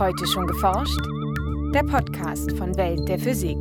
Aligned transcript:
Heute 0.00 0.26
schon 0.26 0.46
geforscht? 0.46 0.98
Der 1.74 1.82
Podcast 1.82 2.56
von 2.56 2.74
Welt 2.78 3.06
der 3.06 3.18
Physik. 3.18 3.58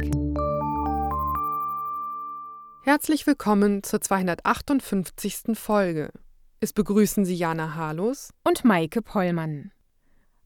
Herzlich 2.84 3.28
willkommen 3.28 3.84
zur 3.84 4.00
258. 4.00 5.58
Folge. 5.60 6.14
Es 6.62 6.72
begrüßen 6.72 7.26
Sie 7.26 7.36
Jana 7.36 7.76
Harlos 7.76 8.32
und 8.46 8.64
Maike 8.64 9.02
Pollmann. 9.02 9.72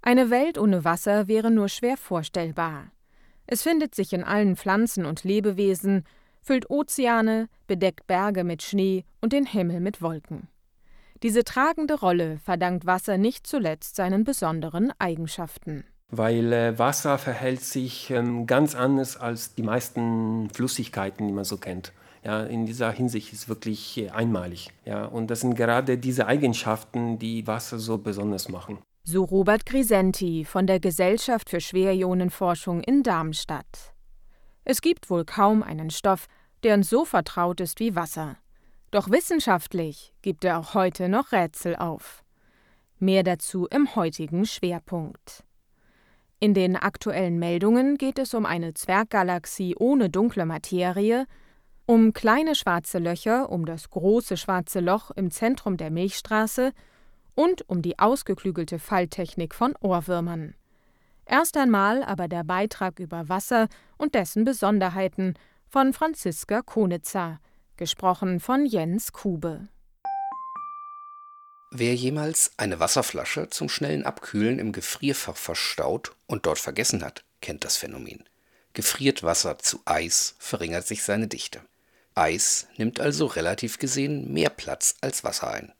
Eine 0.01 0.31
Welt 0.31 0.57
ohne 0.57 0.83
Wasser 0.83 1.27
wäre 1.27 1.51
nur 1.51 1.69
schwer 1.69 1.95
vorstellbar. 1.95 2.91
Es 3.45 3.61
findet 3.61 3.93
sich 3.93 4.13
in 4.13 4.23
allen 4.23 4.55
Pflanzen 4.55 5.05
und 5.05 5.23
Lebewesen, 5.23 6.05
füllt 6.41 6.71
Ozeane, 6.71 7.49
bedeckt 7.67 8.07
Berge 8.07 8.43
mit 8.43 8.63
Schnee 8.63 9.05
und 9.21 9.31
den 9.31 9.45
Himmel 9.45 9.79
mit 9.79 10.01
Wolken. 10.01 10.47
Diese 11.23 11.45
tragende 11.45 11.93
Rolle 11.93 12.37
verdankt 12.39 12.85
Wasser 12.85 13.17
nicht 13.17 13.47
zuletzt 13.47 13.95
seinen 13.95 14.25
besonderen 14.25 14.91
Eigenschaften. 14.99 15.85
Weil 16.09 16.53
äh, 16.53 16.77
Wasser 16.77 17.17
verhält 17.17 17.61
sich 17.61 18.11
ähm, 18.11 18.45
ganz 18.45 18.75
anders 18.75 19.17
als 19.17 19.55
die 19.55 19.63
meisten 19.63 20.49
Flüssigkeiten, 20.51 21.27
die 21.27 21.33
man 21.33 21.43
so 21.43 21.57
kennt. 21.57 21.91
Ja, 22.23 22.43
in 22.43 22.65
dieser 22.65 22.91
Hinsicht 22.91 23.33
ist 23.33 23.39
es 23.39 23.49
wirklich 23.49 23.97
äh, 23.97 24.09
einmalig. 24.09 24.69
Ja, 24.85 25.05
und 25.05 25.27
das 25.27 25.41
sind 25.41 25.55
gerade 25.55 25.97
diese 25.97 26.27
Eigenschaften, 26.27 27.19
die 27.19 27.47
Wasser 27.47 27.79
so 27.79 27.97
besonders 27.97 28.47
machen. 28.47 28.77
So 29.03 29.23
Robert 29.25 29.65
Grisenti 29.65 30.45
von 30.45 30.65
der 30.65 30.79
Gesellschaft 30.79 31.49
für 31.49 31.59
Schwerionenforschung 31.59 32.81
in 32.81 33.03
Darmstadt. 33.03 33.93
Es 34.63 34.81
gibt 34.81 35.09
wohl 35.09 35.25
kaum 35.25 35.61
einen 35.61 35.89
Stoff, 35.89 36.27
der 36.63 36.75
uns 36.75 36.89
so 36.89 37.03
vertraut 37.03 37.59
ist 37.59 37.81
wie 37.81 37.95
Wasser. 37.95 38.37
Doch 38.91 39.09
wissenschaftlich 39.09 40.13
gibt 40.21 40.45
er 40.45 40.59
auch 40.59 40.73
heute 40.73 41.09
noch 41.09 41.33
Rätsel 41.33 41.75
auf. 41.75 42.23
Mehr 42.99 43.23
dazu 43.23 43.67
im 43.67 43.95
heutigen 43.95 44.45
Schwerpunkt. 44.45 45.43
In 46.43 46.53
den 46.53 46.75
aktuellen 46.75 47.39
Meldungen 47.39 47.97
geht 47.97 48.19
es 48.19 48.33
um 48.33 48.45
eine 48.45 48.73
Zwerggalaxie 48.73 49.77
ohne 49.79 50.09
dunkle 50.09 50.45
Materie, 50.45 51.25
um 51.85 52.11
kleine 52.11 52.53
schwarze 52.53 52.99
Löcher 52.99 53.49
um 53.49 53.65
das 53.65 53.89
große 53.89 54.35
schwarze 54.35 54.81
Loch 54.81 55.09
im 55.11 55.31
Zentrum 55.31 55.77
der 55.77 55.89
Milchstraße 55.89 56.73
und 57.33 57.69
um 57.69 57.81
die 57.81 57.97
ausgeklügelte 57.97 58.77
Falltechnik 58.77 59.55
von 59.55 59.73
Ohrwürmern. 59.79 60.53
Erst 61.25 61.55
einmal 61.55 62.03
aber 62.03 62.27
der 62.27 62.43
Beitrag 62.43 62.99
über 62.99 63.29
Wasser 63.29 63.69
und 63.97 64.13
dessen 64.13 64.43
Besonderheiten 64.43 65.35
von 65.69 65.93
Franziska 65.93 66.61
Konitzer, 66.61 67.39
gesprochen 67.77 68.41
von 68.41 68.65
Jens 68.65 69.13
Kube. 69.13 69.69
Wer 71.75 71.95
jemals 71.95 72.51
eine 72.57 72.79
Wasserflasche 72.79 73.49
zum 73.49 73.67
schnellen 73.67 74.05
Abkühlen 74.05 74.59
im 74.59 74.73
Gefrierfach 74.73 75.35
verstaut 75.35 76.11
und 76.27 76.45
dort 76.45 76.59
vergessen 76.59 77.03
hat, 77.03 77.23
kennt 77.41 77.63
das 77.63 77.77
Phänomen. 77.77 78.23
Gefriert 78.73 79.23
Wasser 79.23 79.57
zu 79.57 79.81
Eis, 79.83 80.35
verringert 80.37 80.85
sich 80.85 81.01
seine 81.01 81.27
Dichte. 81.27 81.61
Eis 82.13 82.67
nimmt 82.77 82.99
also 82.99 83.25
relativ 83.25 83.79
gesehen 83.79 84.31
mehr 84.31 84.51
Platz 84.51 84.97
als 85.01 85.23
Wasser 85.23 85.49
ein. 85.49 85.73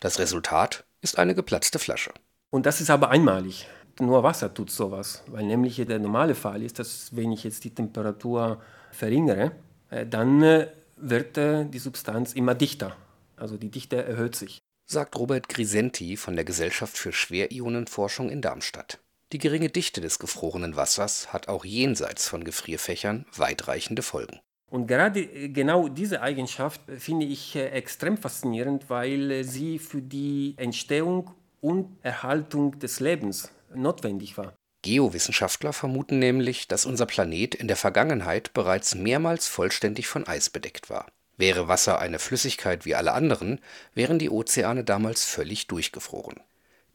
Das 0.00 0.18
Resultat 0.18 0.84
ist 1.02 1.18
eine 1.18 1.34
geplatzte 1.34 1.78
Flasche. 1.78 2.14
Und 2.48 2.64
das 2.64 2.80
ist 2.80 2.88
aber 2.88 3.10
einmalig. 3.10 3.68
Nur 4.00 4.22
Wasser 4.22 4.54
tut 4.54 4.70
sowas, 4.70 5.22
weil 5.26 5.44
nämlich 5.44 5.76
der 5.76 5.98
normale 5.98 6.34
Fall 6.34 6.62
ist, 6.62 6.78
dass 6.78 7.14
wenn 7.14 7.30
ich 7.30 7.44
jetzt 7.44 7.62
die 7.64 7.74
Temperatur 7.74 8.62
verringere, 8.90 9.52
äh, 9.90 10.06
dann 10.06 10.42
äh, 10.42 10.68
wird 10.96 11.36
äh, 11.36 11.66
die 11.66 11.78
Substanz 11.78 12.32
immer 12.32 12.54
dichter. 12.54 12.96
Also 13.36 13.58
die 13.58 13.70
Dichte 13.70 14.02
erhöht 14.02 14.34
sich. 14.34 14.62
Sagt 14.88 15.16
Robert 15.18 15.48
Grisenti 15.48 16.16
von 16.16 16.36
der 16.36 16.44
Gesellschaft 16.44 16.96
für 16.96 17.12
Schwerionenforschung 17.12 18.30
in 18.30 18.40
Darmstadt. 18.40 19.00
Die 19.32 19.38
geringe 19.38 19.68
Dichte 19.68 20.00
des 20.00 20.20
gefrorenen 20.20 20.76
Wassers 20.76 21.32
hat 21.32 21.48
auch 21.48 21.64
jenseits 21.64 22.28
von 22.28 22.44
Gefrierfächern 22.44 23.26
weitreichende 23.34 24.02
Folgen. 24.02 24.38
Und 24.70 24.86
gerade 24.86 25.22
äh, 25.22 25.48
genau 25.48 25.88
diese 25.88 26.22
Eigenschaft 26.22 26.80
finde 26.98 27.26
ich 27.26 27.56
äh, 27.56 27.70
extrem 27.70 28.16
faszinierend, 28.16 28.88
weil 28.88 29.42
sie 29.42 29.80
für 29.80 30.00
die 30.00 30.54
Entstehung 30.56 31.32
und 31.60 31.96
Erhaltung 32.02 32.78
des 32.78 33.00
Lebens 33.00 33.50
notwendig 33.74 34.38
war. 34.38 34.54
Geowissenschaftler 34.82 35.72
vermuten 35.72 36.20
nämlich, 36.20 36.68
dass 36.68 36.86
unser 36.86 37.06
Planet 37.06 37.56
in 37.56 37.66
der 37.66 37.76
Vergangenheit 37.76 38.54
bereits 38.54 38.94
mehrmals 38.94 39.48
vollständig 39.48 40.06
von 40.06 40.28
Eis 40.28 40.48
bedeckt 40.48 40.90
war. 40.90 41.08
Wäre 41.36 41.68
Wasser 41.68 41.98
eine 41.98 42.18
Flüssigkeit 42.18 42.84
wie 42.84 42.94
alle 42.94 43.12
anderen, 43.12 43.60
wären 43.94 44.18
die 44.18 44.30
Ozeane 44.30 44.84
damals 44.84 45.24
völlig 45.24 45.66
durchgefroren. 45.66 46.40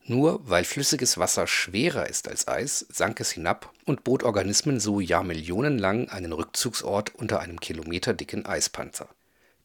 Nur 0.04 0.42
weil 0.50 0.64
flüssiges 0.64 1.18
Wasser 1.18 1.46
schwerer 1.46 2.10
ist 2.10 2.28
als 2.28 2.48
Eis, 2.48 2.86
sank 2.90 3.20
es 3.20 3.32
hinab 3.32 3.72
und 3.86 4.04
bot 4.04 4.24
Organismen 4.24 4.80
so 4.80 5.00
jahrmillionenlang 5.00 6.10
einen 6.10 6.34
Rückzugsort 6.34 7.14
unter 7.16 7.40
einem 7.40 7.60
kilometerdicken 7.60 8.46
Eispanzer. 8.46 9.10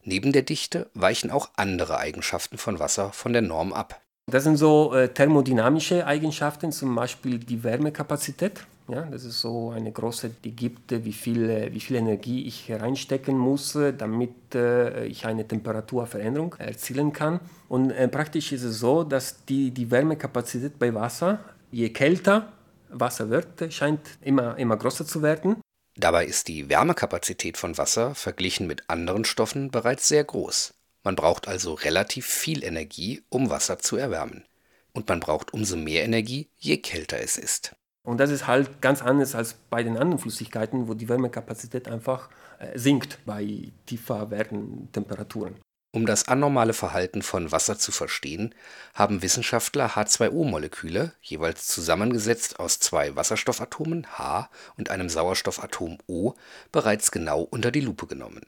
Neben 0.03 0.31
der 0.31 0.43
Dichte 0.43 0.89
weichen 0.93 1.31
auch 1.31 1.49
andere 1.55 1.97
Eigenschaften 1.97 2.57
von 2.57 2.79
Wasser 2.79 3.11
von 3.11 3.33
der 3.33 3.41
Norm 3.41 3.73
ab 3.73 3.99
das 4.29 4.43
sind 4.43 4.57
so 4.57 4.93
äh, 4.93 5.07
thermodynamische 5.07 6.05
Eigenschaften, 6.05 6.73
zum 6.73 6.93
Beispiel 6.95 7.39
die 7.39 7.63
Wärmekapazität. 7.63 8.65
Ja, 8.89 9.01
das 9.01 9.25
ist 9.25 9.41
so 9.41 9.71
eine 9.71 9.91
große, 9.91 10.29
die 10.43 10.55
gibt, 10.55 10.91
wie 11.03 11.11
viel, 11.11 11.49
äh, 11.49 11.73
wie 11.73 11.79
viel 11.81 11.97
Energie 11.97 12.47
ich 12.47 12.71
reinstecken 12.71 13.37
muss, 13.37 13.75
äh, 13.75 13.93
damit 13.93 14.55
äh, 14.55 15.05
ich 15.05 15.25
eine 15.25 15.45
Temperaturveränderung 15.45 16.55
erzielen 16.57 17.11
kann. 17.11 17.41
Und 17.67 17.91
äh, 17.91 18.07
praktisch 18.07 18.53
ist 18.53 18.63
es 18.63 18.79
so, 18.79 19.03
dass 19.03 19.43
die, 19.45 19.71
die 19.71 19.91
Wärmekapazität 19.91 20.79
bei 20.79 20.93
Wasser, 20.93 21.39
je 21.69 21.89
kälter 21.89 22.53
Wasser 22.89 23.29
wird, 23.29 23.73
scheint 23.73 23.99
immer, 24.21 24.57
immer 24.57 24.77
größer 24.77 25.05
zu 25.05 25.21
werden. 25.21 25.57
Dabei 25.97 26.25
ist 26.25 26.47
die 26.47 26.69
Wärmekapazität 26.69 27.57
von 27.57 27.77
Wasser 27.77 28.15
verglichen 28.15 28.67
mit 28.67 28.89
anderen 28.89 29.25
Stoffen 29.25 29.69
bereits 29.69 30.07
sehr 30.07 30.23
groß. 30.23 30.73
Man 31.03 31.15
braucht 31.15 31.47
also 31.47 31.73
relativ 31.73 32.25
viel 32.25 32.63
Energie, 32.63 33.23
um 33.29 33.49
Wasser 33.49 33.79
zu 33.79 33.97
erwärmen. 33.97 34.45
Und 34.93 35.09
man 35.09 35.19
braucht 35.19 35.53
umso 35.53 35.75
mehr 35.75 36.05
Energie, 36.05 36.47
je 36.57 36.77
kälter 36.77 37.19
es 37.19 37.37
ist. 37.37 37.75
Und 38.07 38.21
das 38.21 38.31
ist 38.31 38.47
halt 38.47 38.81
ganz 38.81 39.01
anders 39.01 39.35
als 39.35 39.55
bei 39.69 39.83
den 39.83 39.97
anderen 39.97 40.17
Flüssigkeiten, 40.17 40.87
wo 40.87 40.93
die 40.93 41.09
Wärmekapazität 41.09 41.89
einfach 41.89 42.29
äh, 42.57 42.79
sinkt 42.79 43.19
bei 43.25 43.73
tiefer 43.85 44.31
werdenden 44.31 44.89
Temperaturen. 44.93 45.55
Um 45.91 46.05
das 46.05 46.29
anormale 46.29 46.71
Verhalten 46.71 47.21
von 47.21 47.51
Wasser 47.51 47.77
zu 47.77 47.91
verstehen, 47.91 48.55
haben 48.93 49.21
Wissenschaftler 49.21 49.89
H2O-Moleküle, 49.89 51.11
jeweils 51.21 51.67
zusammengesetzt 51.67 52.61
aus 52.61 52.79
zwei 52.79 53.17
Wasserstoffatomen 53.17 54.07
H 54.17 54.49
und 54.77 54.89
einem 54.89 55.09
Sauerstoffatom 55.09 55.97
O, 56.07 56.33
bereits 56.71 57.11
genau 57.11 57.41
unter 57.41 57.71
die 57.71 57.81
Lupe 57.81 58.07
genommen 58.07 58.45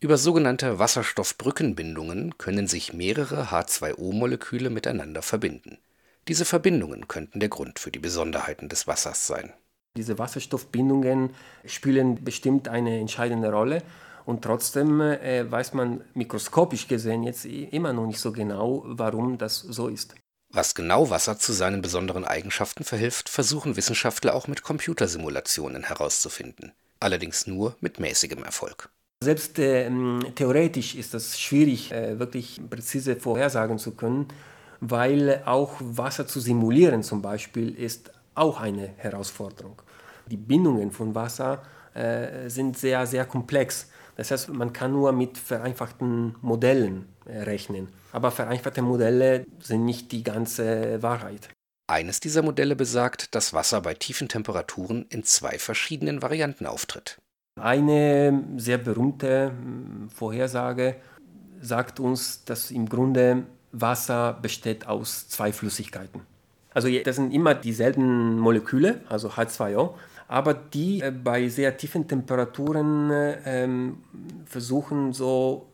über 0.00 0.16
sogenannte 0.16 0.78
Wasserstoffbrückenbindungen 0.78 2.38
können 2.38 2.68
sich 2.68 2.92
mehrere 2.92 3.46
H2O-Moleküle 3.46 4.70
miteinander 4.70 5.22
verbinden. 5.22 5.78
Diese 6.28 6.44
Verbindungen 6.44 7.08
könnten 7.08 7.40
der 7.40 7.48
Grund 7.48 7.78
für 7.78 7.90
die 7.90 7.98
Besonderheiten 7.98 8.68
des 8.68 8.86
Wassers 8.86 9.26
sein. 9.26 9.50
Diese 9.96 10.18
Wasserstoffbindungen 10.18 11.30
spielen 11.64 12.22
bestimmt 12.22 12.68
eine 12.68 13.00
entscheidende 13.00 13.50
Rolle 13.50 13.82
und 14.26 14.42
trotzdem 14.42 15.00
äh, 15.00 15.50
weiß 15.50 15.72
man 15.72 16.02
mikroskopisch 16.12 16.86
gesehen 16.86 17.22
jetzt 17.22 17.46
immer 17.46 17.94
noch 17.94 18.06
nicht 18.06 18.20
so 18.20 18.30
genau, 18.30 18.82
warum 18.84 19.38
das 19.38 19.56
so 19.58 19.88
ist. 19.88 20.14
Was 20.50 20.74
genau 20.74 21.08
Wasser 21.08 21.38
zu 21.38 21.52
seinen 21.54 21.80
besonderen 21.80 22.26
Eigenschaften 22.26 22.84
verhilft, 22.84 23.30
versuchen 23.30 23.76
Wissenschaftler 23.76 24.34
auch 24.34 24.48
mit 24.48 24.62
Computersimulationen 24.62 25.84
herauszufinden, 25.84 26.72
allerdings 27.00 27.46
nur 27.46 27.74
mit 27.80 28.00
mäßigem 28.00 28.44
Erfolg. 28.44 28.90
Selbst 29.24 29.58
äh, 29.58 29.90
theoretisch 30.34 30.94
ist 30.94 31.14
es 31.14 31.40
schwierig, 31.40 31.90
äh, 31.90 32.18
wirklich 32.18 32.60
präzise 32.68 33.16
vorhersagen 33.16 33.78
zu 33.78 33.92
können, 33.92 34.28
weil 34.80 35.42
auch 35.44 35.74
Wasser 35.80 36.26
zu 36.26 36.40
simulieren 36.40 37.02
zum 37.02 37.22
Beispiel 37.22 37.74
ist 37.74 38.12
auch 38.34 38.60
eine 38.60 38.90
Herausforderung. 38.96 39.82
Die 40.26 40.36
Bindungen 40.36 40.90
von 40.90 41.14
Wasser 41.14 41.62
äh, 41.94 42.48
sind 42.48 42.78
sehr, 42.78 43.06
sehr 43.06 43.24
komplex. 43.24 43.90
Das 44.16 44.30
heißt, 44.30 44.50
man 44.50 44.72
kann 44.72 44.92
nur 44.92 45.12
mit 45.12 45.38
vereinfachten 45.38 46.36
Modellen 46.40 47.06
äh, 47.24 47.38
rechnen. 47.42 47.88
Aber 48.12 48.30
vereinfachte 48.30 48.82
Modelle 48.82 49.44
sind 49.60 49.84
nicht 49.84 50.12
die 50.12 50.22
ganze 50.22 51.02
Wahrheit. 51.02 51.48
Eines 51.90 52.20
dieser 52.20 52.42
Modelle 52.42 52.76
besagt, 52.76 53.34
dass 53.34 53.54
Wasser 53.54 53.80
bei 53.80 53.94
tiefen 53.94 54.28
Temperaturen 54.28 55.06
in 55.08 55.24
zwei 55.24 55.58
verschiedenen 55.58 56.20
Varianten 56.20 56.66
auftritt. 56.66 57.18
Eine 57.58 58.44
sehr 58.56 58.78
berühmte 58.78 59.50
hm, 59.50 60.10
Vorhersage 60.10 60.96
sagt 61.60 61.98
uns, 61.98 62.44
dass 62.44 62.70
im 62.70 62.88
Grunde 62.88 63.44
Wasser 63.72 64.38
besteht 64.40 64.86
aus 64.86 65.28
zwei 65.28 65.52
Flüssigkeiten. 65.52 66.22
Also 66.72 66.88
das 66.88 67.16
sind 67.16 67.32
immer 67.32 67.54
dieselben 67.54 68.38
Moleküle, 68.38 69.00
also 69.08 69.30
H2O, 69.30 69.94
aber 70.28 70.54
die 70.54 71.00
äh, 71.00 71.10
bei 71.10 71.48
sehr 71.48 71.76
tiefen 71.76 72.06
Temperaturen 72.06 73.10
ähm, 73.44 73.98
versuchen 74.46 75.12
so 75.12 75.66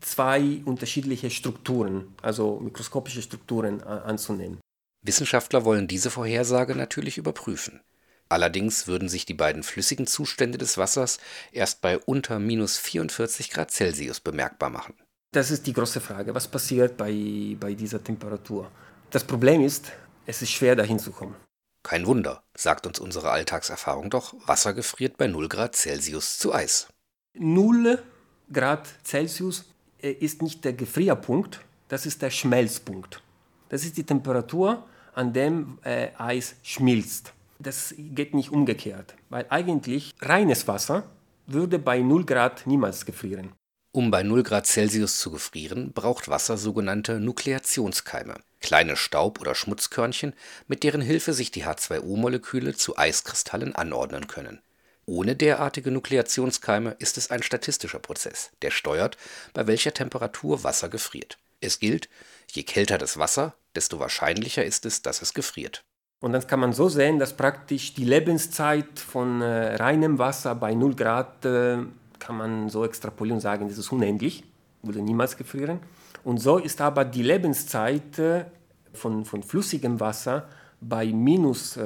zwei 0.00 0.62
unterschiedliche 0.64 1.30
Strukturen, 1.30 2.14
also 2.22 2.60
mikroskopische 2.60 3.20
Strukturen 3.20 3.82
anzunehmen. 3.82 4.60
Wissenschaftler 5.04 5.64
wollen 5.64 5.88
diese 5.88 6.10
Vorhersage 6.10 6.76
natürlich 6.76 7.18
überprüfen. 7.18 7.80
Allerdings 8.28 8.86
würden 8.86 9.08
sich 9.08 9.26
die 9.26 9.34
beiden 9.34 9.62
flüssigen 9.62 10.06
Zustände 10.06 10.58
des 10.58 10.76
Wassers 10.76 11.18
erst 11.50 11.80
bei 11.80 11.98
unter 11.98 12.38
minus 12.38 12.78
44 12.78 13.50
Grad 13.50 13.70
Celsius 13.70 14.20
bemerkbar 14.20 14.70
machen. 14.70 14.94
Das 15.32 15.50
ist 15.50 15.66
die 15.66 15.72
große 15.72 16.00
Frage. 16.00 16.34
Was 16.34 16.48
passiert 16.48 16.96
bei, 16.96 17.56
bei 17.60 17.74
dieser 17.74 18.02
Temperatur? 18.02 18.70
Das 19.10 19.24
Problem 19.24 19.62
ist, 19.62 19.92
es 20.26 20.40
ist 20.42 20.50
schwer 20.50 20.74
dahin 20.74 20.98
zu 20.98 21.10
kommen. 21.10 21.34
Kein 21.82 22.06
Wunder, 22.06 22.42
sagt 22.54 22.86
uns 22.86 22.98
unsere 22.98 23.30
Alltagserfahrung 23.30 24.10
doch, 24.10 24.34
Wasser 24.46 24.74
gefriert 24.74 25.16
bei 25.16 25.26
0 25.26 25.48
Grad 25.48 25.76
Celsius 25.76 26.38
zu 26.38 26.52
Eis. 26.52 26.88
0 27.34 28.02
Grad 28.52 28.88
Celsius 29.04 29.66
äh, 30.00 30.10
ist 30.10 30.42
nicht 30.42 30.64
der 30.64 30.72
Gefrierpunkt, 30.72 31.60
das 31.88 32.06
ist 32.06 32.22
der 32.22 32.30
Schmelzpunkt. 32.30 33.22
Das 33.68 33.84
ist 33.84 33.96
die 33.96 34.04
Temperatur, 34.04 34.86
an 35.14 35.32
dem 35.32 35.78
äh, 35.82 36.08
Eis 36.18 36.56
schmilzt. 36.62 37.32
Das 37.58 37.94
geht 37.96 38.34
nicht 38.34 38.50
umgekehrt, 38.50 39.14
weil 39.30 39.46
eigentlich 39.50 40.14
reines 40.20 40.68
Wasser 40.68 41.04
würde 41.46 41.78
bei 41.78 42.00
0 42.00 42.24
Grad 42.24 42.66
niemals 42.66 43.04
gefrieren. 43.04 43.52
Um 43.98 44.12
bei 44.12 44.22
0 44.22 44.44
Grad 44.44 44.68
Celsius 44.68 45.18
zu 45.18 45.32
gefrieren, 45.32 45.92
braucht 45.92 46.28
Wasser 46.28 46.56
sogenannte 46.56 47.18
Nukleationskeime, 47.18 48.36
kleine 48.60 48.94
Staub- 48.94 49.40
oder 49.40 49.56
Schmutzkörnchen, 49.56 50.34
mit 50.68 50.84
deren 50.84 51.00
Hilfe 51.00 51.32
sich 51.32 51.50
die 51.50 51.64
H2O-Moleküle 51.64 52.76
zu 52.76 52.96
Eiskristallen 52.96 53.74
anordnen 53.74 54.28
können. 54.28 54.60
Ohne 55.04 55.34
derartige 55.34 55.90
Nukleationskeime 55.90 56.94
ist 57.00 57.18
es 57.18 57.32
ein 57.32 57.42
statistischer 57.42 57.98
Prozess, 57.98 58.52
der 58.62 58.70
steuert, 58.70 59.16
bei 59.52 59.66
welcher 59.66 59.92
Temperatur 59.92 60.62
Wasser 60.62 60.88
gefriert. 60.88 61.36
Es 61.60 61.80
gilt, 61.80 62.08
je 62.52 62.62
kälter 62.62 62.98
das 62.98 63.18
Wasser, 63.18 63.54
desto 63.74 63.98
wahrscheinlicher 63.98 64.64
ist 64.64 64.86
es, 64.86 65.02
dass 65.02 65.22
es 65.22 65.34
gefriert. 65.34 65.82
Und 66.20 66.34
dann 66.34 66.46
kann 66.46 66.60
man 66.60 66.72
so 66.72 66.88
sehen, 66.88 67.18
dass 67.18 67.36
praktisch 67.36 67.94
die 67.94 68.04
Lebenszeit 68.04 68.98
von 68.98 69.40
äh, 69.40 69.74
reinem 69.74 70.18
Wasser 70.18 70.54
bei 70.54 70.74
0 70.74 70.94
Grad, 70.94 71.44
äh, 71.44 71.78
kann 72.28 72.36
man 72.36 72.68
so 72.68 72.84
extrapolieren 72.84 73.36
und 73.36 73.40
sagen, 73.40 73.68
das 73.70 73.78
ist 73.78 73.90
unendlich, 73.90 74.44
würde 74.82 75.00
niemals 75.00 75.38
gefrieren. 75.38 75.80
Und 76.24 76.36
so 76.36 76.58
ist 76.58 76.82
aber 76.82 77.06
die 77.06 77.22
Lebenszeit 77.22 78.18
äh, 78.18 78.44
von, 78.92 79.24
von 79.24 79.42
flüssigem 79.42 79.98
Wasser 79.98 80.46
bei 80.78 81.06
minus 81.06 81.80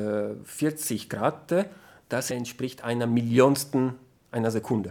40 0.44 1.04
äh, 1.04 1.06
Grad, 1.06 1.52
äh, 1.52 1.66
das 2.08 2.32
entspricht 2.32 2.82
einer 2.82 3.06
Millionsten 3.06 3.94
einer 4.32 4.50
Sekunde. 4.50 4.90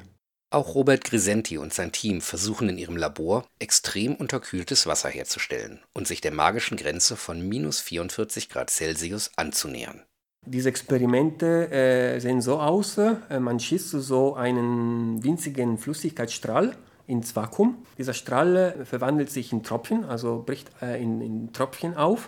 Auch 0.52 0.74
Robert 0.74 1.04
Grisenti 1.04 1.58
und 1.58 1.74
sein 1.74 1.92
Team 1.92 2.22
versuchen 2.22 2.70
in 2.70 2.78
ihrem 2.78 2.96
Labor, 2.96 3.46
extrem 3.60 4.16
unterkühltes 4.16 4.88
Wasser 4.88 5.10
herzustellen 5.10 5.82
und 5.92 6.08
sich 6.08 6.22
der 6.22 6.32
magischen 6.32 6.78
Grenze 6.78 7.18
von 7.18 7.46
minus 7.46 7.82
44 7.82 8.48
Grad 8.48 8.70
Celsius 8.70 9.32
anzunähern. 9.36 10.02
Diese 10.46 10.70
Experimente 10.70 11.72
äh, 11.72 12.20
sehen 12.20 12.42
so 12.42 12.60
aus, 12.60 12.98
äh, 12.98 13.40
man 13.40 13.60
schießt 13.60 13.90
so 13.92 14.36
einen 14.36 15.24
winzigen 15.24 15.78
Flüssigkeitsstrahl 15.78 16.76
ins 17.06 17.36
Vakuum. 17.36 17.86
Dieser 17.98 18.14
Strahl 18.14 18.56
äh, 18.56 18.86
verwandelt 18.86 19.30
sich 19.30 19.54
in 19.54 19.62
Tropfen, 19.62 20.04
also 20.04 20.42
bricht 20.44 20.72
äh, 20.82 21.02
in, 21.02 21.22
in, 21.22 21.54
Tröpfchen 21.54 21.96
auf 21.96 22.28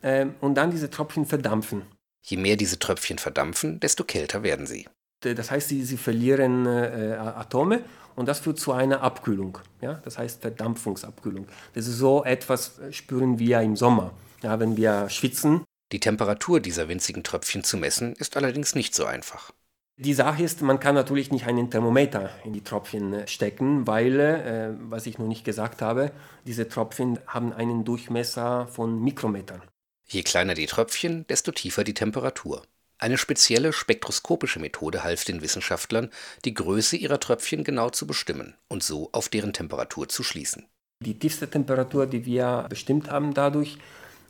äh, 0.00 0.26
und 0.40 0.54
dann 0.54 0.70
diese 0.70 0.88
Tropfen 0.88 1.26
verdampfen. 1.26 1.82
Je 2.22 2.38
mehr 2.38 2.56
diese 2.56 2.78
Tröpfchen 2.78 3.18
verdampfen, 3.18 3.78
desto 3.78 4.04
kälter 4.04 4.42
werden 4.42 4.66
sie. 4.66 4.88
Äh, 5.22 5.34
das 5.34 5.50
heißt, 5.50 5.68
sie, 5.68 5.82
sie 5.84 5.98
verlieren 5.98 6.66
Atome 6.66 7.82
und 8.16 8.26
das 8.26 8.40
führt 8.40 8.58
zu 8.58 8.72
einer 8.72 9.02
Abkühlung. 9.02 9.58
Ja? 9.82 10.00
Das 10.04 10.16
heißt 10.16 10.40
Verdampfungsabkühlung. 10.40 11.46
Das 11.74 11.86
ist 11.86 11.98
so 11.98 12.24
etwas, 12.24 12.80
spüren 12.90 13.38
wir 13.38 13.60
im 13.60 13.76
Sommer, 13.76 14.12
ja, 14.42 14.58
wenn 14.58 14.78
wir 14.78 15.10
schwitzen. 15.10 15.62
Die 15.92 16.00
Temperatur 16.00 16.60
dieser 16.60 16.88
winzigen 16.88 17.24
Tröpfchen 17.24 17.64
zu 17.64 17.76
messen, 17.76 18.14
ist 18.14 18.36
allerdings 18.36 18.74
nicht 18.74 18.94
so 18.94 19.04
einfach. 19.04 19.52
Die 19.96 20.14
Sache 20.14 20.42
ist, 20.42 20.62
man 20.62 20.80
kann 20.80 20.94
natürlich 20.94 21.30
nicht 21.30 21.46
einen 21.46 21.70
Thermometer 21.70 22.30
in 22.44 22.54
die 22.54 22.64
Tröpfchen 22.64 23.12
äh, 23.12 23.28
stecken, 23.28 23.86
weil, 23.86 24.18
äh, 24.18 24.70
was 24.88 25.06
ich 25.06 25.18
noch 25.18 25.26
nicht 25.26 25.44
gesagt 25.44 25.82
habe, 25.82 26.10
diese 26.46 26.68
Tröpfchen 26.68 27.18
haben 27.26 27.52
einen 27.52 27.84
Durchmesser 27.84 28.66
von 28.68 29.02
Mikrometern. 29.02 29.60
Je 30.06 30.22
kleiner 30.22 30.54
die 30.54 30.66
Tröpfchen, 30.66 31.26
desto 31.26 31.52
tiefer 31.52 31.84
die 31.84 31.92
Temperatur. 31.92 32.62
Eine 32.96 33.18
spezielle 33.18 33.72
spektroskopische 33.72 34.58
Methode 34.58 35.04
half 35.04 35.24
den 35.24 35.42
Wissenschaftlern, 35.42 36.10
die 36.44 36.54
Größe 36.54 36.96
ihrer 36.96 37.20
Tröpfchen 37.20 37.62
genau 37.62 37.90
zu 37.90 38.06
bestimmen 38.06 38.54
und 38.68 38.82
so 38.82 39.10
auf 39.12 39.28
deren 39.28 39.52
Temperatur 39.52 40.08
zu 40.08 40.22
schließen. 40.22 40.66
Die 41.04 41.18
tiefste 41.18 41.50
Temperatur, 41.50 42.06
die 42.06 42.24
wir 42.24 42.66
bestimmt 42.68 43.10
haben 43.10 43.34
dadurch, 43.34 43.78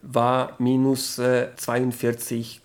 war 0.03 0.57
minus 0.59 1.19
42,6 1.19 2.61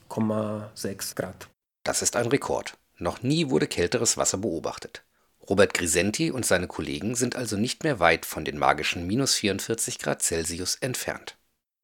äh, 0.86 1.16
Grad. 1.16 1.50
Das 1.84 2.02
ist 2.02 2.16
ein 2.16 2.28
Rekord. 2.28 2.78
Noch 2.98 3.22
nie 3.24 3.50
wurde 3.50 3.68
kälteres 3.68 4.18
Wasser 4.18 4.38
beobachtet. 4.38 5.04
Robert 5.50 5.74
Grisenti 5.74 6.32
und 6.32 6.46
seine 6.46 6.68
Kollegen 6.68 7.16
sind 7.16 7.36
also 7.36 7.58
nicht 7.58 7.84
mehr 7.84 8.00
weit 8.00 8.26
von 8.26 8.46
den 8.46 8.58
magischen 8.58 9.06
minus 9.06 9.36
44 9.36 10.00
Grad 10.00 10.22
Celsius 10.24 10.76
entfernt. 10.76 11.38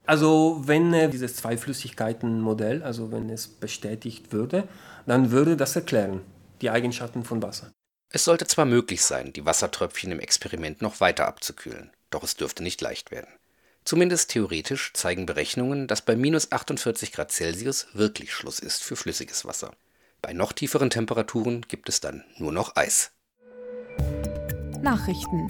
Also 0.05 0.61
wenn 0.65 0.93
äh, 0.93 1.09
dieses 1.09 1.35
Zweiflüssigkeiten-Modell, 1.35 2.81
also 2.81 3.11
wenn 3.11 3.29
es 3.29 3.47
bestätigt 3.47 4.31
würde, 4.31 4.67
dann 5.05 5.31
würde 5.31 5.55
das 5.55 5.75
erklären, 5.75 6.21
die 6.61 6.71
Eigenschaften 6.71 7.23
von 7.23 7.41
Wasser. 7.43 7.71
Es 8.09 8.25
sollte 8.25 8.47
zwar 8.47 8.65
möglich 8.65 9.03
sein, 9.03 9.31
die 9.31 9.45
Wassertröpfchen 9.45 10.11
im 10.11 10.19
Experiment 10.19 10.81
noch 10.81 10.99
weiter 10.99 11.27
abzukühlen, 11.27 11.91
doch 12.09 12.23
es 12.23 12.35
dürfte 12.35 12.63
nicht 12.63 12.81
leicht 12.81 13.11
werden. 13.11 13.29
Zumindest 13.83 14.29
theoretisch 14.29 14.93
zeigen 14.93 15.25
Berechnungen, 15.25 15.87
dass 15.87 16.01
bei 16.03 16.15
minus 16.15 16.51
48 16.51 17.11
Grad 17.11 17.31
Celsius 17.31 17.87
wirklich 17.93 18.33
Schluss 18.33 18.59
ist 18.59 18.83
für 18.83 18.95
flüssiges 18.95 19.45
Wasser. 19.45 19.71
Bei 20.21 20.33
noch 20.33 20.53
tieferen 20.53 20.91
Temperaturen 20.91 21.65
gibt 21.67 21.89
es 21.89 21.99
dann 21.99 22.23
nur 22.37 22.51
noch 22.51 22.75
Eis. 22.75 23.11
Nachrichten 24.81 25.47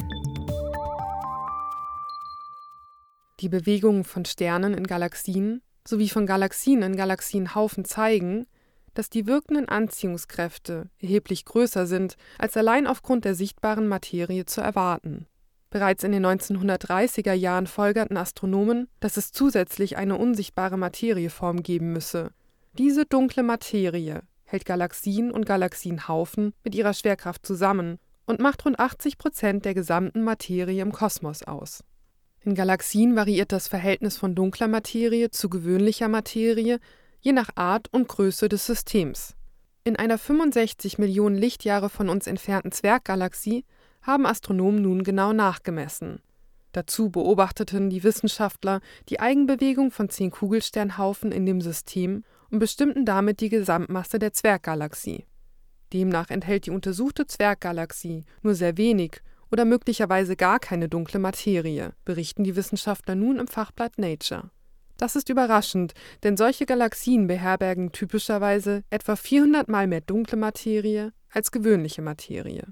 Die 3.41 3.49
Bewegungen 3.49 4.03
von 4.03 4.23
Sternen 4.23 4.73
in 4.73 4.87
Galaxien 4.87 5.61
sowie 5.85 6.09
von 6.09 6.25
Galaxien 6.25 6.83
in 6.83 6.95
Galaxienhaufen 6.95 7.85
zeigen, 7.85 8.45
dass 8.93 9.09
die 9.09 9.25
wirkenden 9.25 9.67
Anziehungskräfte 9.67 10.89
erheblich 10.99 11.45
größer 11.45 11.87
sind, 11.87 12.17
als 12.37 12.55
allein 12.55 12.87
aufgrund 12.87 13.25
der 13.25 13.35
sichtbaren 13.35 13.87
Materie 13.87 14.45
zu 14.45 14.61
erwarten. 14.61 15.27
Bereits 15.71 16.03
in 16.03 16.11
den 16.11 16.25
1930er 16.25 17.33
Jahren 17.33 17.65
folgerten 17.65 18.17
Astronomen, 18.17 18.89
dass 18.99 19.15
es 19.15 19.31
zusätzlich 19.31 19.95
eine 19.95 20.17
unsichtbare 20.17 20.77
Materieform 20.77 21.63
geben 21.63 21.93
müsse. 21.93 22.31
Diese 22.77 23.05
dunkle 23.05 23.41
Materie 23.41 24.21
hält 24.43 24.65
Galaxien 24.65 25.31
und 25.31 25.45
Galaxienhaufen 25.45 26.53
mit 26.65 26.75
ihrer 26.75 26.93
Schwerkraft 26.93 27.45
zusammen 27.45 27.99
und 28.25 28.41
macht 28.41 28.65
rund 28.65 28.79
80 28.79 29.17
Prozent 29.17 29.63
der 29.63 29.73
gesamten 29.73 30.23
Materie 30.23 30.81
im 30.81 30.91
Kosmos 30.91 31.43
aus. 31.43 31.85
In 32.43 32.53
Galaxien 32.53 33.15
variiert 33.15 33.53
das 33.53 33.69
Verhältnis 33.69 34.17
von 34.17 34.35
dunkler 34.35 34.67
Materie 34.67 35.31
zu 35.31 35.49
gewöhnlicher 35.49 36.09
Materie 36.09 36.79
je 37.21 37.31
nach 37.31 37.49
Art 37.55 37.87
und 37.93 38.09
Größe 38.09 38.49
des 38.49 38.65
Systems. 38.65 39.35
In 39.83 39.95
einer 39.95 40.17
65 40.17 40.97
Millionen 40.97 41.37
Lichtjahre 41.37 41.89
von 41.89 42.09
uns 42.09 42.27
entfernten 42.27 42.73
Zwerggalaxie 42.73 43.63
haben 44.01 44.25
Astronomen 44.25 44.81
nun 44.81 45.03
genau 45.03 45.33
nachgemessen. 45.33 46.21
Dazu 46.71 47.09
beobachteten 47.09 47.89
die 47.89 48.03
Wissenschaftler 48.03 48.79
die 49.09 49.19
Eigenbewegung 49.19 49.91
von 49.91 50.09
zehn 50.09 50.31
Kugelsternhaufen 50.31 51.31
in 51.31 51.45
dem 51.45 51.61
System 51.61 52.23
und 52.49 52.59
bestimmten 52.59 53.05
damit 53.05 53.41
die 53.41 53.49
Gesamtmasse 53.49 54.19
der 54.19 54.33
Zwerggalaxie. 54.33 55.25
Demnach 55.93 56.29
enthält 56.29 56.65
die 56.65 56.71
untersuchte 56.71 57.27
Zwerggalaxie 57.27 58.23
nur 58.41 58.55
sehr 58.55 58.77
wenig 58.77 59.21
oder 59.51 59.65
möglicherweise 59.65 60.37
gar 60.37 60.59
keine 60.59 60.87
dunkle 60.87 61.19
Materie, 61.19 61.91
berichten 62.05 62.45
die 62.45 62.55
Wissenschaftler 62.55 63.15
nun 63.15 63.37
im 63.37 63.47
Fachblatt 63.47 63.97
Nature. 63.97 64.49
Das 64.97 65.15
ist 65.15 65.29
überraschend, 65.29 65.93
denn 66.23 66.37
solche 66.37 66.65
Galaxien 66.65 67.27
beherbergen 67.27 67.91
typischerweise 67.91 68.83
etwa 68.89 69.15
400 69.15 69.67
Mal 69.67 69.87
mehr 69.87 70.01
dunkle 70.01 70.37
Materie 70.37 71.11
als 71.29 71.51
gewöhnliche 71.51 72.01
Materie. 72.01 72.67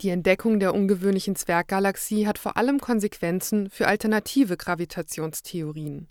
Die 0.00 0.10
Entdeckung 0.10 0.60
der 0.60 0.74
ungewöhnlichen 0.74 1.34
Zwerggalaxie 1.34 2.28
hat 2.28 2.38
vor 2.38 2.56
allem 2.56 2.78
Konsequenzen 2.78 3.68
für 3.68 3.88
alternative 3.88 4.56
Gravitationstheorien. 4.56 6.06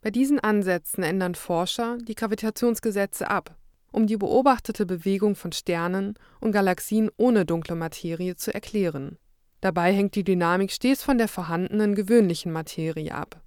Bei 0.00 0.10
diesen 0.10 0.40
Ansätzen 0.40 1.02
ändern 1.02 1.34
Forscher 1.34 1.98
die 1.98 2.14
Gravitationsgesetze 2.14 3.28
ab, 3.28 3.54
um 3.92 4.06
die 4.06 4.16
beobachtete 4.16 4.86
Bewegung 4.86 5.36
von 5.36 5.52
Sternen 5.52 6.14
und 6.40 6.52
Galaxien 6.52 7.10
ohne 7.18 7.44
dunkle 7.44 7.76
Materie 7.76 8.36
zu 8.36 8.54
erklären. 8.54 9.18
Dabei 9.60 9.92
hängt 9.92 10.14
die 10.14 10.24
Dynamik 10.24 10.70
stets 10.70 11.02
von 11.02 11.18
der 11.18 11.28
vorhandenen 11.28 11.94
gewöhnlichen 11.94 12.50
Materie 12.52 13.14
ab. 13.14 13.42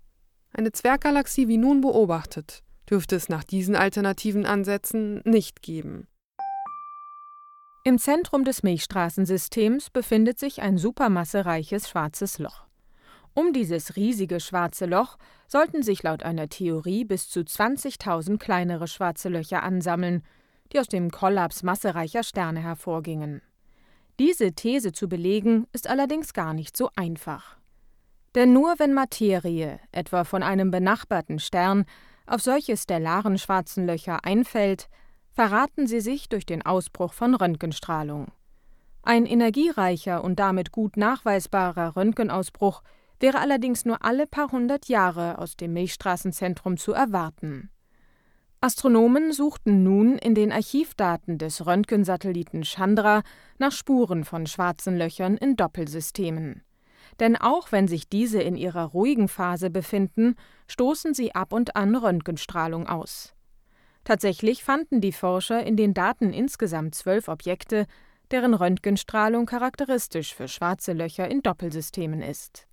Eine 0.53 0.71
Zwerggalaxie 0.71 1.47
wie 1.47 1.57
nun 1.57 1.81
beobachtet, 1.81 2.61
dürfte 2.87 3.15
es 3.15 3.29
nach 3.29 3.45
diesen 3.45 3.75
alternativen 3.75 4.45
Ansätzen 4.45 5.21
nicht 5.23 5.63
geben. 5.63 6.07
Im 7.83 7.97
Zentrum 7.97 8.43
des 8.43 8.61
Milchstraßensystems 8.61 9.89
befindet 9.89 10.37
sich 10.37 10.61
ein 10.61 10.77
supermassereiches 10.77 11.89
schwarzes 11.89 12.37
Loch. 12.37 12.67
Um 13.33 13.53
dieses 13.53 13.95
riesige 13.95 14.39
schwarze 14.39 14.85
Loch 14.85 15.17
sollten 15.47 15.81
sich 15.81 16.03
laut 16.03 16.21
einer 16.21 16.47
Theorie 16.47 17.05
bis 17.05 17.27
zu 17.27 17.39
20.000 17.39 18.37
kleinere 18.37 18.87
schwarze 18.87 19.29
Löcher 19.29 19.63
ansammeln, 19.63 20.21
die 20.71 20.79
aus 20.79 20.89
dem 20.89 21.09
Kollaps 21.09 21.63
massereicher 21.63 22.21
Sterne 22.21 22.59
hervorgingen. 22.59 23.41
Diese 24.19 24.51
These 24.51 24.91
zu 24.91 25.09
belegen, 25.09 25.65
ist 25.73 25.89
allerdings 25.89 26.33
gar 26.33 26.53
nicht 26.53 26.77
so 26.77 26.91
einfach. 26.95 27.57
Denn 28.35 28.53
nur 28.53 28.75
wenn 28.77 28.93
Materie, 28.93 29.79
etwa 29.91 30.23
von 30.23 30.43
einem 30.43 30.69
benachbarten 30.69 31.39
Stern, 31.39 31.85
auf 32.27 32.41
solche 32.41 32.77
stellaren 32.77 33.39
schwarzen 33.39 33.87
Löcher 33.87 34.23
einfällt, 34.23 34.87
verraten 35.31 35.87
sie 35.87 36.01
sich 36.01 36.29
durch 36.29 36.45
den 36.45 36.61
Ausbruch 36.61 37.13
von 37.13 37.35
Röntgenstrahlung. 37.35 38.27
Ein 39.03 39.25
energiereicher 39.25 40.23
und 40.23 40.39
damit 40.39 40.71
gut 40.71 40.97
nachweisbarer 40.97 41.95
Röntgenausbruch 41.95 42.83
wäre 43.19 43.39
allerdings 43.39 43.85
nur 43.85 44.03
alle 44.03 44.27
paar 44.27 44.51
hundert 44.51 44.87
Jahre 44.87 45.37
aus 45.37 45.55
dem 45.55 45.73
Milchstraßenzentrum 45.73 46.77
zu 46.77 46.93
erwarten. 46.93 47.69
Astronomen 48.63 49.31
suchten 49.31 49.81
nun 49.81 50.19
in 50.19 50.35
den 50.35 50.51
Archivdaten 50.51 51.39
des 51.39 51.65
Röntgensatelliten 51.65 52.63
Chandra 52.63 53.23
nach 53.57 53.71
Spuren 53.71 54.23
von 54.23 54.45
schwarzen 54.45 54.97
Löchern 54.97 55.35
in 55.37 55.55
Doppelsystemen. 55.55 56.61
Denn 57.19 57.35
auch 57.35 57.71
wenn 57.71 57.87
sich 57.87 58.07
diese 58.07 58.39
in 58.41 58.55
ihrer 58.55 58.85
ruhigen 58.85 59.27
Phase 59.27 59.71
befinden, 59.71 60.35
stoßen 60.67 61.15
sie 61.15 61.33
ab 61.33 61.53
und 61.53 61.75
an 61.75 61.95
Röntgenstrahlung 61.95 62.85
aus. 62.87 63.33
Tatsächlich 64.03 64.63
fanden 64.63 65.01
die 65.01 65.11
Forscher 65.11 65.63
in 65.63 65.77
den 65.77 65.93
Daten 65.93 66.33
insgesamt 66.33 66.95
zwölf 66.95 67.27
Objekte, 67.27 67.85
deren 68.31 68.53
Röntgenstrahlung 68.53 69.45
charakteristisch 69.45 70.33
für 70.33 70.47
schwarze 70.47 70.93
Löcher 70.93 71.29
in 71.29 71.41
Doppelsystemen 71.41 72.21
ist. 72.21 72.67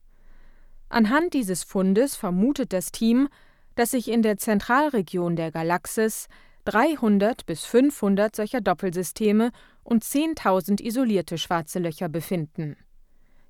Anhand 0.88 1.34
dieses 1.34 1.64
Fundes 1.64 2.16
vermutet 2.16 2.72
das 2.72 2.92
Team, 2.92 3.28
dass 3.74 3.90
sich 3.90 4.08
in 4.08 4.22
der 4.22 4.38
Zentralregion 4.38 5.36
der 5.36 5.50
Galaxis 5.50 6.28
300 6.64 7.46
bis 7.46 7.64
500 7.64 8.34
solcher 8.34 8.60
Doppelsysteme 8.60 9.52
und 9.84 10.04
10.000 10.04 10.82
isolierte 10.82 11.38
schwarze 11.38 11.78
Löcher 11.78 12.08
befinden. 12.08 12.76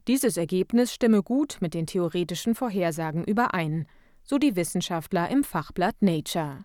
Dieses 0.06 0.36
Ergebnis 0.36 0.92
stimme 0.92 1.22
gut 1.22 1.58
mit 1.60 1.74
den 1.74 1.86
theoretischen 1.86 2.54
Vorhersagen 2.54 3.24
überein, 3.24 3.86
so 4.22 4.38
die 4.38 4.56
Wissenschaftler 4.56 5.28
im 5.30 5.44
Fachblatt 5.44 5.96
Nature. 6.00 6.64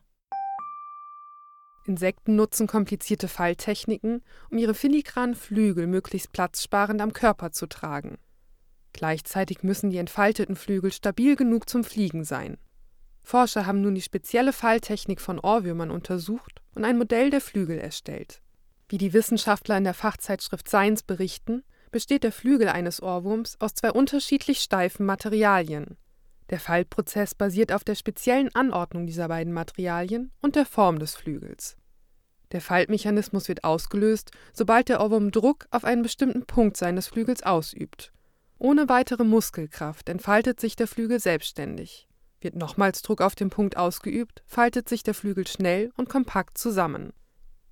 Insekten 1.86 2.36
nutzen 2.36 2.68
komplizierte 2.68 3.28
Falltechniken, 3.28 4.24
um 4.50 4.58
ihre 4.58 4.74
filigranen 4.74 5.36
Flügel 5.36 5.88
möglichst 5.88 6.32
platzsparend 6.32 7.02
am 7.02 7.14
Körper 7.14 7.52
zu 7.52 7.68
tragen. 7.68 8.18
Gleichzeitig 8.94 9.64
müssen 9.64 9.90
die 9.90 9.98
entfalteten 9.98 10.56
Flügel 10.56 10.92
stabil 10.92 11.36
genug 11.36 11.68
zum 11.68 11.84
Fliegen 11.84 12.24
sein. 12.24 12.58
Forscher 13.24 13.66
haben 13.66 13.82
nun 13.82 13.96
die 13.96 14.02
spezielle 14.02 14.54
Falltechnik 14.54 15.20
von 15.20 15.40
Ohrwürmern 15.40 15.92
untersucht 15.92 16.62
und 16.76 16.86
ein 16.86 16.98
Modell 16.98 17.30
der 17.30 17.42
Flügel 17.42 17.80
erstellt. 17.80 18.42
Wie 18.90 18.98
die 18.98 19.14
Wissenschaftler 19.14 19.78
in 19.78 19.86
der 19.86 19.94
Fachzeitschrift 19.94 20.68
Science 20.68 21.04
berichten, 21.04 21.64
besteht 21.92 22.24
der 22.24 22.32
Flügel 22.32 22.70
eines 22.70 23.02
Ohrwurms 23.02 23.56
aus 23.60 23.74
zwei 23.76 23.92
unterschiedlich 23.92 24.60
steifen 24.60 25.06
Materialien. 25.06 25.98
Der 26.50 26.60
Faltprozess 26.60 27.36
basiert 27.36 27.72
auf 27.72 27.84
der 27.84 27.96
speziellen 27.96 28.54
Anordnung 28.54 29.06
dieser 29.08 29.28
beiden 29.28 29.54
Materialien 29.54 30.32
und 30.42 30.56
der 30.56 30.66
Form 30.66 31.00
des 31.00 31.16
Flügels. 31.16 31.78
Der 32.52 32.62
Faltmechanismus 32.62 33.48
wird 33.48 33.64
ausgelöst, 33.64 34.32
sobald 34.54 34.88
der 34.88 35.02
Ohrwurm 35.02 35.32
Druck 35.32 35.66
auf 35.72 35.84
einen 35.84 36.04
bestimmten 36.04 36.46
Punkt 36.46 36.78
seines 36.78 37.08
Flügels 37.08 37.44
ausübt. 37.44 38.14
Ohne 38.60 38.88
weitere 38.88 39.24
Muskelkraft 39.24 40.08
entfaltet 40.08 40.60
sich 40.60 40.76
der 40.76 40.88
Flügel 40.88 41.20
selbstständig. 41.20 42.08
Wird 42.40 42.56
nochmals 42.56 43.02
Druck 43.02 43.22
auf 43.22 43.36
den 43.36 43.50
Punkt 43.50 43.76
ausgeübt, 43.78 44.44
faltet 44.46 44.88
sich 44.88 45.02
der 45.02 45.14
Flügel 45.14 45.48
schnell 45.48 45.92
und 45.98 46.10
kompakt 46.10 46.58
zusammen. 46.58 47.14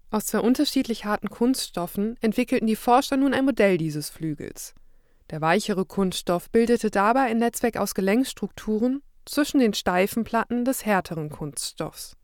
Aus 0.10 0.26
zwei 0.26 0.40
unterschiedlich 0.40 1.06
harten 1.06 1.30
Kunststoffen 1.30 2.18
entwickelten 2.20 2.68
die 2.68 2.76
Forscher 2.76 3.18
nun 3.18 3.34
ein 3.34 3.46
Modell 3.46 3.78
dieses 3.78 4.10
Flügels. 4.10 4.74
Der 5.32 5.40
weichere 5.40 5.86
Kunststoff 5.86 6.50
bildete 6.50 6.92
dabei 6.92 7.22
ein 7.22 7.38
Netzwerk 7.38 7.78
aus 7.78 7.96
Gelenkstrukturen 7.96 9.02
zwischen 9.24 9.60
den 9.60 9.74
steifen 9.74 10.26
Platten 10.26 10.66
des 10.66 10.86
härteren 10.86 11.30
Kunststoffs. 11.30 12.18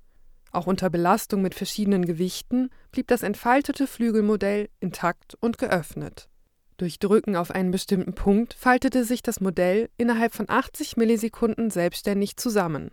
Auch 0.51 0.67
unter 0.67 0.89
Belastung 0.89 1.41
mit 1.41 1.55
verschiedenen 1.55 2.05
Gewichten 2.05 2.69
blieb 2.91 3.07
das 3.07 3.23
entfaltete 3.23 3.87
Flügelmodell 3.87 4.69
intakt 4.81 5.35
und 5.39 5.57
geöffnet. 5.57 6.27
Durch 6.75 6.99
Drücken 6.99 7.37
auf 7.37 7.49
einen 7.49 7.71
bestimmten 7.71 8.13
Punkt 8.13 8.53
faltete 8.53 9.05
sich 9.05 9.23
das 9.23 9.39
Modell 9.39 9.89
innerhalb 9.97 10.33
von 10.33 10.49
80 10.49 10.97
Millisekunden 10.97 11.69
selbstständig 11.69 12.35
zusammen. 12.35 12.91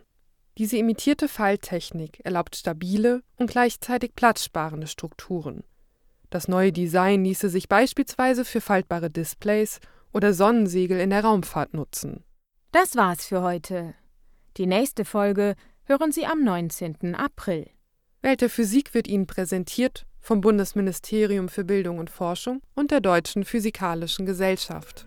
Diese 0.57 0.77
imitierte 0.77 1.27
Falttechnik 1.27 2.21
erlaubt 2.23 2.55
stabile 2.55 3.21
und 3.35 3.51
gleichzeitig 3.51 4.15
platzsparende 4.15 4.87
Strukturen. 4.87 5.63
Das 6.29 6.47
neue 6.47 6.71
Design 6.71 7.25
ließe 7.25 7.49
sich 7.49 7.67
beispielsweise 7.67 8.45
für 8.45 8.61
faltbare 8.61 9.09
Displays 9.09 9.79
oder 10.15 10.33
Sonnensegel 10.33 10.97
in 11.01 11.09
der 11.09 11.25
Raumfahrt 11.25 11.73
nutzen. 11.73 12.23
Das 12.71 12.95
war's 12.95 13.25
für 13.25 13.41
heute. 13.41 13.95
Die 14.55 14.65
nächste 14.65 15.03
Folge 15.03 15.55
hören 15.83 16.13
Sie 16.13 16.25
am 16.25 16.41
19. 16.41 17.15
April. 17.15 17.69
Welt 18.21 18.39
der 18.39 18.49
Physik 18.49 18.93
wird 18.93 19.07
Ihnen 19.07 19.27
präsentiert 19.27 20.05
vom 20.21 20.39
Bundesministerium 20.39 21.49
für 21.49 21.65
Bildung 21.65 21.99
und 21.99 22.09
Forschung 22.09 22.61
und 22.75 22.91
der 22.91 23.01
Deutschen 23.01 23.43
Physikalischen 23.43 24.25
Gesellschaft. 24.25 25.05